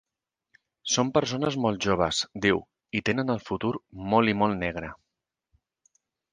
Són 0.93 1.11
persones 1.17 1.57
molt 1.65 1.85
joves, 1.89 2.23
diu 2.47 2.63
i 3.01 3.03
tenen 3.11 3.31
el 3.37 3.45
futur 3.51 3.73
molt 4.09 4.35
i 4.35 4.39
molt 4.43 4.61
negre. 4.67 4.93